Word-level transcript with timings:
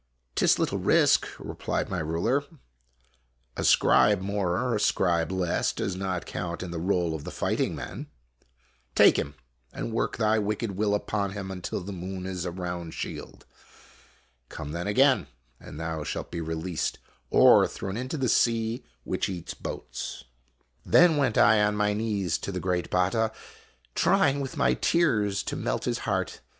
"'T 0.35 0.45
is 0.45 0.57
little 0.57 0.79
risk," 0.79 1.27
replied 1.37 1.87
my 1.87 1.99
ruler;" 1.99 2.43
a 3.55 3.63
scribe 3.63 4.19
more 4.19 4.55
or 4.57 4.73
a 4.75 4.79
scribe 4.79 5.31
less 5.31 5.71
does 5.71 5.95
not 5.95 6.25
count 6.25 6.63
in 6.63 6.71
the 6.71 6.79
roll 6.79 7.13
of 7.13 7.23
the 7.23 7.29
fighting 7.29 7.75
men. 7.75 8.07
Take 8.95 9.19
him, 9.19 9.35
and 9.71 9.93
work 9.93 10.17
thy 10.17 10.39
wicked 10.39 10.71
will 10.71 10.95
upon 10.95 11.33
him 11.33 11.51
until 11.51 11.81
the 11.81 11.93
moon 11.93 12.25
is 12.25 12.45
a 12.45 12.51
round 12.51 12.95
shield. 12.95 13.45
Come 14.49 14.71
then 14.71 14.87
again, 14.87 15.27
and 15.59 15.79
thou 15.79 16.03
shalt 16.03 16.31
be 16.31 16.41
released 16.41 16.97
or 17.29 17.67
thrown 17.67 17.95
into 17.95 18.17
the 18.17 18.27
sea 18.27 18.83
which 19.03 19.29
eats 19.29 19.53
boats." 19.53 20.23
Then 20.83 21.15
went 21.15 21.37
I 21.37 21.61
on 21.61 21.75
my 21.75 21.93
knees 21.93 22.39
to 22.39 22.51
the 22.51 22.59
great 22.59 22.89
Batta, 22.89 23.31
trying 23.93 24.39
with 24.39 24.57
my 24.57 24.73
tears 24.73 25.43
to 25.43 25.55
melt 25.55 25.85
his 25.85 25.99
heart. 26.09 26.41